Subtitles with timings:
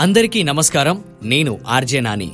[0.00, 1.04] అందరికీ నమస్కారం.
[1.22, 2.32] నేను ఆర్జే నాని.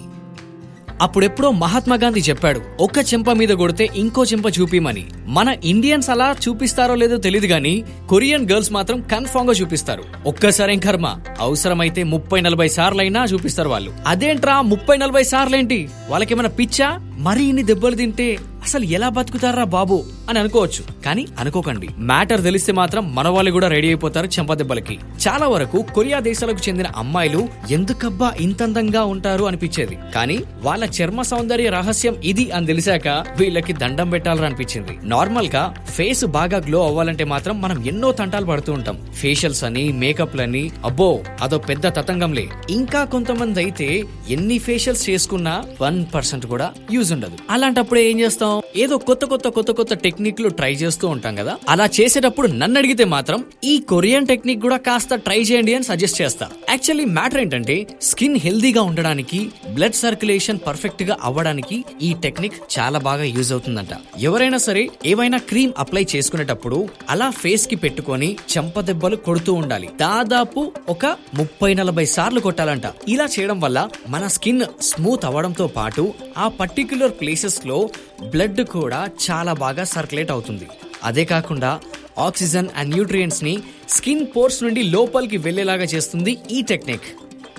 [1.02, 5.06] అప్పుడెప్పుడో మహాత్మా గాంధీ చెప్పాడు ఒక్క చెంప మీద కొడితే ఇంకో చెంప చూపిమని.
[5.26, 10.04] మన ఇండియన్స్ అలా చూపిస్తారో లేదో తెలియదు గాని కొరియన్ గర్ల్స్ మాత్రం కన్ఫామ్గా చూపిస్తారు.
[10.26, 11.16] ఒక్కసారేం కర్మ?
[11.40, 13.92] అవసరమైతే ముప్పై నలభై సార్లైనా చూపిస్తారు వాళ్ళు.
[14.06, 15.88] అదేంట్రా ముప్పై నలభై సార్లేంటి?
[16.08, 17.12] వాళ్ళకేమైనా పిచ్చా?
[17.18, 21.02] మరి ఇన్ని దెబ్బలు తింటే అసలు ఎలా బతుకుతారా బాబు అని అనుకోవచ్చు.
[21.04, 21.88] కానీ అనుకోకండి.
[21.98, 27.48] మ్యాటర్ తెలిస్తే మాత్రం మన వాళ్ళు కూడా రెడీ అయిపోతారు చెంపదెబ్బలకి చాలా వరకు కొరియా దేశాలకు చెందిన అమ్మాయిలు
[27.70, 29.98] ఎందుకబ్బా ఇంత అందంగా ఉంటారు అనిపించేది.
[30.14, 34.98] కానీ వాళ్ళ చర్మ సౌందర్య రహస్యం ఇది అని తెలిసాక వీళ్ళకి దండం పెట్టాలని అనిపించింది.
[35.02, 38.98] నార్మల్గా ఫేస్ బాగా గ్లో అవ్వాలంటే మాత్రం మనం ఎన్నో తంటాలు పడుతూ ఉంటాం.
[39.14, 42.48] ఫేషియల్స్ అని మేకప్లని అబ్బో అదో పెద్ద తతంగంలే.
[42.70, 47.38] ఇంకా కొంతమంది అయితే ఎన్ని ఫేషియల్స్ చేసుకున్నా వన్ పర్సెంట్ కూడా యూజ్ ఉండదు.
[47.50, 48.53] అలాంటప్పుడు ఏం చేస్తాం?
[48.76, 51.56] ఏదో కొత్త కొత్త కొత్త కొత్త టెక్నిక్లు ట్రై చేస్తూ ఉంటాం కదా?
[51.68, 56.48] అలా చేసేటప్పుడు నన్ను అడిగితే మాత్రం ఈ కొరియన్ టెక్నిక్ కూడా కాస్త ట్రై చేయండి అని సజెస్ట్ చేస్తా.
[56.70, 63.52] యాక్చువల్లీ మ్యాటర్ ఏంటంటే స్కిన్ హెల్దీగా ఉండడానికి బ్లడ్ సర్క్యులేషన్ పర్ఫెక్ట్గా అవ్వడానికి ఈ టెక్నిక్ చాలా బాగా యూజ్
[63.52, 63.88] అవుతుందంట.
[64.18, 69.88] ఎవరైనా సరే ఏవైనా క్రీమ్ అప్లై చేసుకునేటప్పుడు అలా ఫేస్కి పెట్టుకొని చెంప దెబ్బలు కొడుతూ ఉండాలి.
[70.00, 72.82] దాదాపు ఒక ముప్పై నలభై సార్లు కొట్టాలంట.
[73.08, 77.88] ఇలా చేయడం వల్ల మన స్కిన్ స్మూత్ అవ్వడంతో పాటు ఆ పర్టిక్యులర్ ప్లేసెస్లో
[78.30, 80.66] బ్లడ్ కూడా చాలా బాగా సర్క్యులేట్ అవుతుంది.
[81.04, 81.80] అదే కాకుండా
[82.18, 87.06] ఆక్సిజన్ అండ్ న్యూట్రియంట్స్ని స్కిన్ పోర్స్ నుండి లోపలికి వెళ్ళేలాగా చేస్తుంది ఈ టెక్నిక్.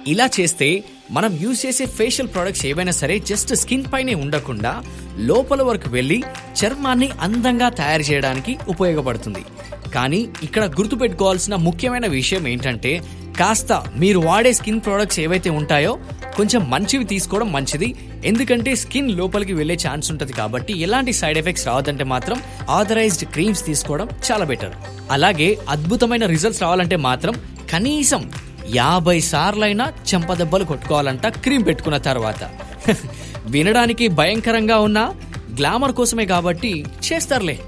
[0.07, 4.83] ఇలా చేస్తే మనం యూజ్ చేసే ఫేషియల్ ప్రొడక్ట్స్ ఏవైనా సరే జస్ట్ స్కిన్ పైనే ఉండకుండా
[5.17, 6.23] లోపల వరకు వెళ్ళి
[6.59, 9.45] చర్మాన్ని అందంగా తయారు చేయడానికి ఉపయోగపడుతుంది.
[9.93, 13.01] కానీ ఇక్కడ గుర్తుపెట్టుకోవాల్సిన ముఖ్యమైన విషయం ఏంటంటే
[13.39, 15.99] కాస్త మీరు వాడే స్కిన్ ప్రొడక్ట్స్ ఏవైతే ఉంటాయో
[16.37, 17.95] కొంచెం మంచివి తీసుకోవడం మంచిది.
[18.25, 24.09] ఎందుకంటే స్కిన్ లోపలికి వెళ్ళే ఛాన్స్ ఉంటుంది కాబట్టి ఎలాంటి సైడ్ ఎఫెక్ట్స్ రావద్దంటే మాత్రం ఆథరైజ్డ్ క్రీమ్స్ తీసుకోవడం
[24.31, 24.73] చాలా బెటర్.
[25.11, 27.33] అలాగే అద్భుతమైన రిజల్ట్స్ రావాలంటే మాత్రం
[27.69, 28.31] కనీసం
[28.75, 32.49] యాభై సార్లైనా చెంపదెబ్బలు కొట్టుకోవాలంట క్రీమ్ పెట్టుకున్న తర్వాత.
[33.45, 35.15] వినడానికి భయంకరంగా ఉన్న
[35.57, 37.59] గ్లామర్ కోసమే కాబట్టి చేస్తారులే.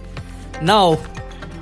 [0.62, 0.84] నా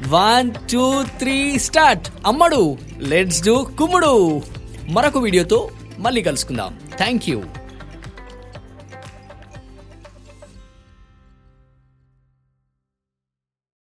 [0.07, 4.41] వన్ టూ త్రీ స్టార్ట్ అమ్మడు లెట్స్ డూ కుమ్ముడు.
[4.89, 5.69] మరొక వీడియోతో
[5.99, 6.75] మళ్ళీ కలుసుకుందాం.
[6.97, 7.64] Thank you.